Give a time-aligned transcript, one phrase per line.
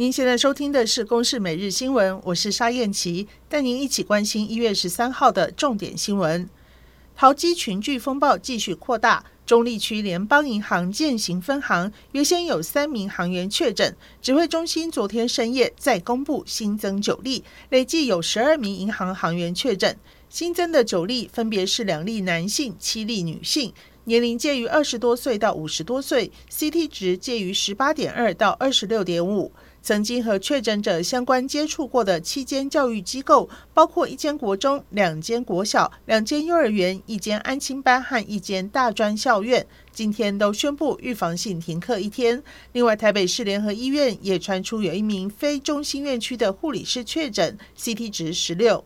[0.00, 6.48] 您现在收听的是《公视每日新闻》，我是沙燕琪，带您一起关心一月十三号的重点新闻。
[7.16, 19.96] 桃机群聚风暴继续扩大，中立区联邦银行建行分行原先有三名行员确诊，指挥中心昨天深夜再公布新增九例，累计有十二名银行行员确诊。
[20.30, 23.72] 新增的九例分别是两例男性、七例女性。
[24.04, 29.52] 年龄介于二十多岁到五十多岁，CT 值介于十八点二到二十六点五。
[29.88, 42.42] 曾经和确诊者相关接触过的七间教育机构，包括一间国中、两间国小、两间幼儿园、一间安亲班和一间大专校院，今天都宣布预防性停课一天。
[42.72, 48.84] 另外，台北市联合医院也传出有一名非中心院区的护理师确诊，CT 值十六。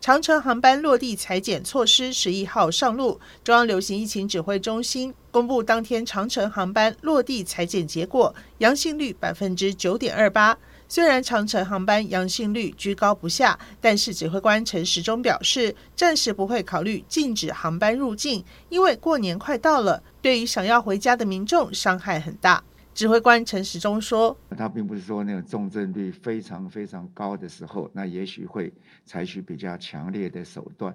[0.00, 10.56] 长城航班落地裁剪措施十一号上路，中央流行疫情指挥中心公布当天长程航班落地采检结果，阳性率百分之九点二八。
[10.86, 22.62] 虽然长程航班阳性率居高不下，但是指挥官陈时中表示，暂时不会考虑禁止航班入境，因为过年快到了，对于想要回家的民众伤害很大。
[22.94, 28.72] 指挥官陈时中说：“他并不是说那个重症率非常非常高的时候，那也许会
[29.04, 30.94] 采取比较强烈的手段。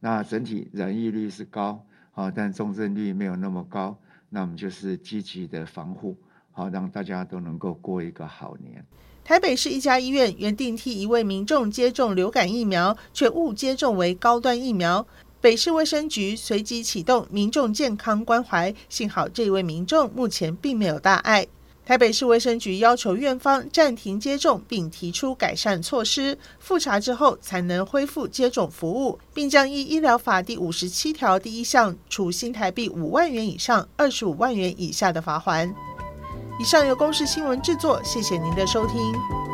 [0.00, 1.84] 那整体染疫率是高，
[2.16, 3.94] 好，但重症率没有那么高，
[4.30, 6.16] 那我们就是积极的防护，
[6.50, 8.82] 好让大家都能够过一个好年。”
[9.22, 15.06] 台北市一家医院原定替一位民众接种流感疫苗，却误接种为高端疫苗。
[15.42, 21.46] 北市卫生局随即启动民众健康关怀，幸好这位民众目前并没有大碍。
[21.86, 35.72] 台北市卫生局要求院方暂停接种，并提出改善措施，复查之后才能恢复接种服务，并将依医疗法第五十七条第一项处新台币五万元以上二十五万元以下的罚锾。
[36.58, 39.45] 以上由公视新闻制作，谢谢您的收听。